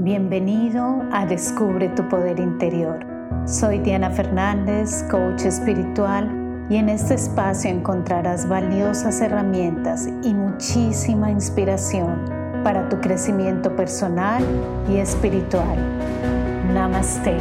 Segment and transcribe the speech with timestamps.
[0.00, 3.04] Bienvenido a Descubre tu Poder Interior.
[3.46, 12.24] Soy Diana Fernández, coach espiritual, y en este espacio encontrarás valiosas herramientas y muchísima inspiración
[12.62, 14.44] para tu crecimiento personal
[14.88, 15.76] y espiritual.
[16.72, 17.36] Namaste.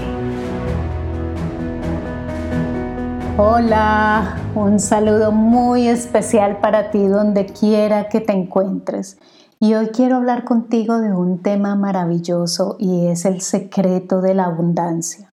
[3.37, 9.19] Hola, un saludo muy especial para ti donde quiera que te encuentres.
[9.59, 14.45] Y hoy quiero hablar contigo de un tema maravilloso y es el secreto de la
[14.45, 15.31] abundancia.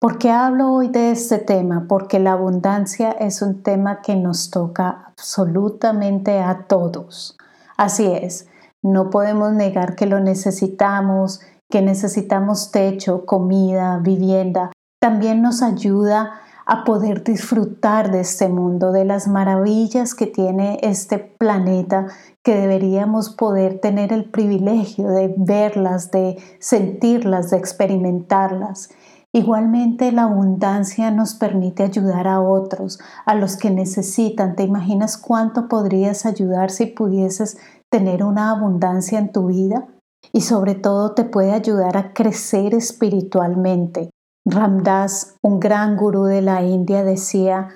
[0.00, 1.86] ¿Por qué hablo hoy de este tema?
[1.88, 7.36] Porque la abundancia es un tema que nos toca absolutamente a todos.
[7.76, 8.48] Así es,
[8.82, 14.72] no podemos negar que lo necesitamos, que necesitamos techo, comida, vivienda.
[15.00, 21.18] También nos ayuda a poder disfrutar de este mundo, de las maravillas que tiene este
[21.18, 22.06] planeta,
[22.42, 28.90] que deberíamos poder tener el privilegio de verlas, de sentirlas, de experimentarlas.
[29.34, 34.56] Igualmente la abundancia nos permite ayudar a otros, a los que necesitan.
[34.56, 37.56] ¿Te imaginas cuánto podrías ayudar si pudieses
[37.90, 39.86] tener una abundancia en tu vida?
[40.32, 44.10] Y sobre todo te puede ayudar a crecer espiritualmente,
[44.44, 47.68] Ramdas, un gran gurú de la India, decía,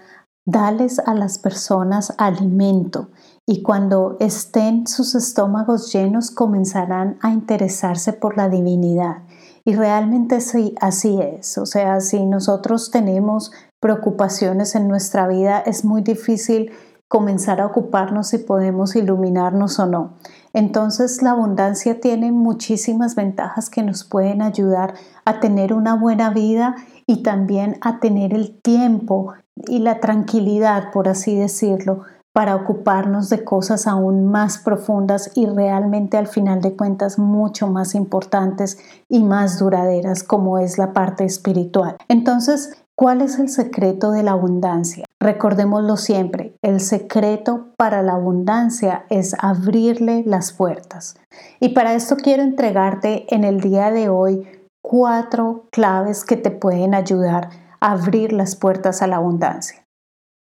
[0.45, 3.11] dales a las personas alimento
[3.47, 9.19] y cuando estén sus estómagos llenos comenzarán a interesarse por la divinidad.
[9.65, 11.59] Y realmente sí, así es.
[11.59, 16.73] O sea, si nosotros tenemos preocupaciones en nuestra vida, es muy difícil
[17.09, 20.15] comenzar a ocuparnos si podemos iluminarnos o no.
[20.53, 26.77] Entonces la abundancia tiene muchísimas ventajas que nos pueden ayudar a tener una buena vida
[27.07, 29.35] y también a tener el tiempo
[29.69, 36.19] y la tranquilidad, por así decirlo, para ocuparnos de cosas aún más profundas y realmente
[36.19, 41.97] al final de cuentas mucho más importantes y más duraderas como es la parte espiritual.
[42.09, 45.05] Entonces, ¿cuál es el secreto de la abundancia?
[45.21, 51.17] Recordémoslo siempre, el secreto para la abundancia es abrirle las puertas.
[51.61, 54.47] Y para esto quiero entregarte en el día de hoy
[54.83, 59.85] cuatro claves que te pueden ayudar a abrir las puertas a la abundancia.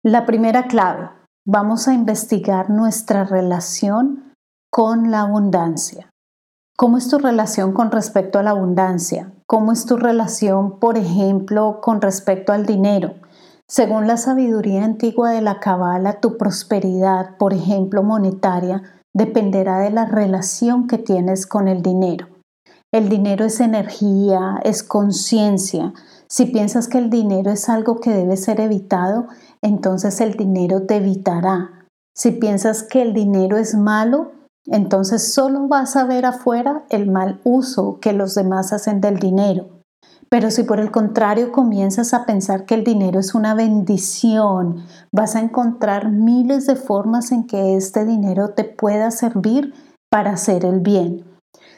[0.03, 1.09] La primera clave,
[1.45, 4.33] vamos a investigar nuestra relación
[4.71, 6.09] con la abundancia.
[6.75, 9.31] ¿Cómo es tu relación con respecto a la abundancia?
[9.49, 13.13] ¿Cómo es tu relación, por ejemplo, con respecto al dinero?
[13.65, 18.83] Según la sabiduría antigua de la Cabala, tu prosperidad, por ejemplo monetaria,
[19.15, 22.27] dependerá de la relación que tienes con el dinero.
[22.93, 25.93] El dinero es energía, es conciencia.
[26.27, 29.27] Si piensas que el dinero es algo que debe ser evitado,
[29.61, 31.85] entonces el dinero te evitará.
[32.13, 34.31] Si piensas que el dinero es malo,
[34.67, 39.77] entonces solo vas a ver afuera el mal uso que los demás hacen del dinero.
[40.29, 45.35] Pero si por el contrario comienzas a pensar que el dinero es una bendición, vas
[45.35, 49.73] a encontrar miles de formas en que este dinero te pueda servir
[50.09, 51.23] para hacer el bien.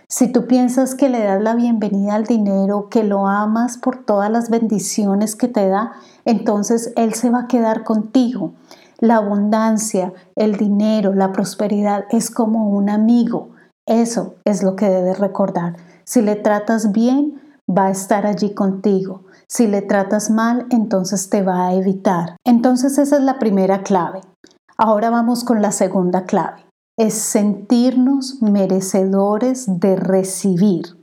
[0.08, 4.32] Si tú piensas que le das la bienvenida al dinero, que lo amas por todas
[4.32, 5.92] las bendiciones que te da,
[6.26, 8.54] entonces Él se va a quedar contigo.
[9.00, 13.52] La abundancia, el dinero, la prosperidad es como un amigo.
[13.88, 15.78] Eso es lo que debes recordar.
[16.04, 19.24] Si le tratas bien, va a estar allí contigo.
[19.48, 22.36] Si le tratas mal, entonces te va a evitar.
[22.46, 24.22] Entonces esa es la primera clave.
[24.78, 26.66] Ahora vamos con la segunda clave.
[26.98, 31.00] Es sentirnos merecedores de recibir.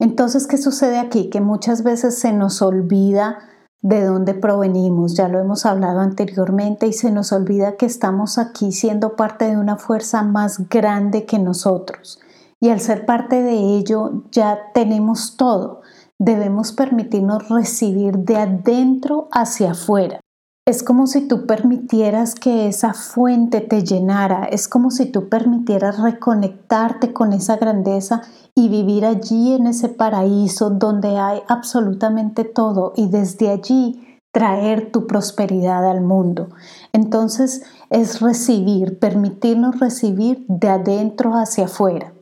[0.00, 1.30] Entonces, ¿qué sucede aquí?
[1.30, 3.38] Que muchas veces se nos olvida
[3.84, 8.72] de dónde provenimos, ya lo hemos hablado anteriormente, y se nos olvida que estamos aquí
[8.72, 12.18] siendo parte de una fuerza más grande que nosotros
[12.64, 15.82] y al ser parte de ello ya tenemos todo.
[16.18, 20.20] Debemos permitirnos recibir de adentro hacia afuera.
[20.66, 25.98] Es como si tú permitieras que esa fuente te llenara, es como si tú permitieras
[25.98, 28.22] reconectarte con esa grandeza
[28.54, 35.06] y vivir allí en ese paraíso donde hay absolutamente todo y desde allí traer tu
[35.06, 36.48] prosperidad al mundo.
[36.94, 42.13] Entonces es recibir, permitirnos recibir de adentro hacia afuera.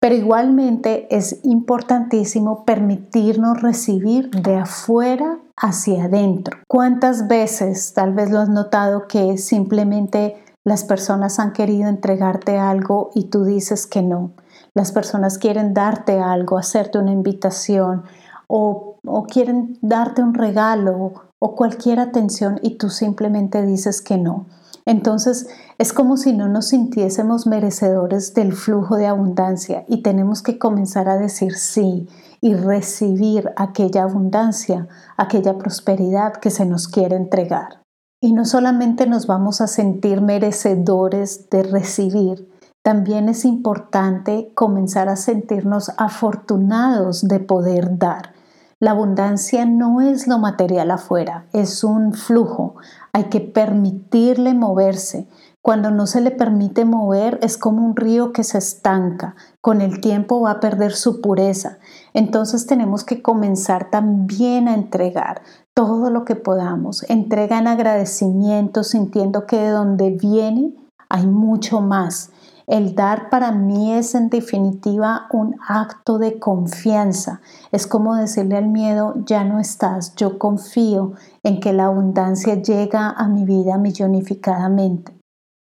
[0.00, 6.58] Pero igualmente es importantísimo permitirnos recibir de afuera hacia adentro.
[6.68, 13.10] ¿Cuántas veces tal vez lo has notado que simplemente las personas han querido entregarte algo
[13.14, 14.32] y tú dices que no?
[14.74, 18.04] Las personas quieren darte algo, hacerte una invitación
[18.48, 24.46] o, o quieren darte un regalo o cualquier atención y tú simplemente dices que no.
[24.86, 25.48] Entonces
[25.78, 31.08] es como si no nos sintiésemos merecedores del flujo de abundancia y tenemos que comenzar
[31.08, 32.08] a decir sí
[32.40, 34.86] y recibir aquella abundancia,
[35.16, 37.82] aquella prosperidad que se nos quiere entregar.
[38.22, 42.48] Y no solamente nos vamos a sentir merecedores de recibir,
[42.82, 48.35] también es importante comenzar a sentirnos afortunados de poder dar.
[48.78, 52.74] La abundancia no es lo material afuera, es un flujo.
[53.14, 55.28] Hay que permitirle moverse.
[55.62, 59.34] Cuando no se le permite mover es como un río que se estanca.
[59.62, 61.78] Con el tiempo va a perder su pureza.
[62.12, 65.40] Entonces tenemos que comenzar también a entregar
[65.74, 67.02] todo lo que podamos.
[67.08, 70.74] Entrega en agradecimiento, sintiendo que de donde viene
[71.08, 72.30] hay mucho más.
[72.66, 77.40] El dar para mí es en definitiva un acto de confianza.
[77.70, 81.12] Es como decirle al miedo, ya no estás, yo confío
[81.44, 85.16] en que la abundancia llega a mi vida millonificadamente.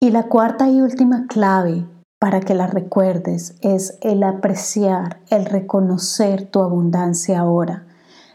[0.03, 1.87] Y la cuarta y última clave
[2.19, 7.87] para que la recuerdes es el apreciar, el reconocer tu abundancia ahora.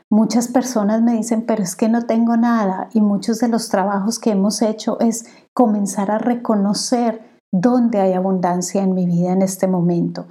[0.09, 4.17] Muchas personas me dicen, pero es que no tengo nada y muchos de los trabajos
[4.17, 9.67] que hemos hecho es comenzar a reconocer dónde hay abundancia en mi vida en este
[9.67, 10.27] momento.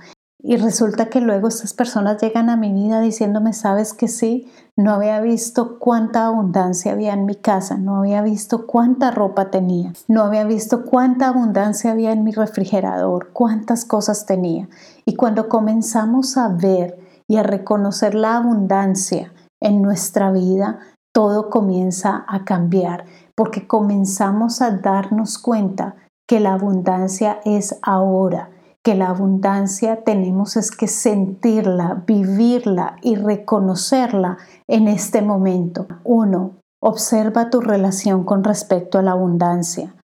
[0.47, 4.93] Y resulta que luego estas personas llegan a mi vida diciéndome, sabes que sí, no
[4.93, 10.23] había visto cuánta abundancia había en mi casa, no había visto cuánta ropa tenía, no
[10.23, 14.69] había visto cuánta abundancia había en mi refrigerador, cuántas cosas tenía.
[15.07, 19.33] Y cuando comenzamos a ver y a reconocer la abundancia
[19.63, 20.79] en nuestra vida,
[21.15, 28.51] todo comienza a cambiar, porque comenzamos a darnos cuenta que la abundancia es ahora,
[28.83, 34.39] que la abundancia tenemos es que sentirla, vivirla y reconocerla
[34.69, 35.87] en este momento.
[36.05, 39.95] Uno, observa tu relación con respecto a la abundancia.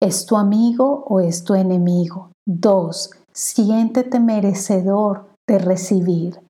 [0.00, 2.30] ¿Es tu amigo o es tu enemigo?
[2.46, 6.40] Dos, siéntete merecedor de recibir.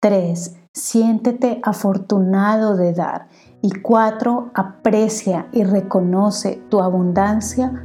[0.00, 3.28] Tres, siéntete afortunado de dar.
[3.62, 7.84] Y cuatro, aprecia y reconoce tu abundancia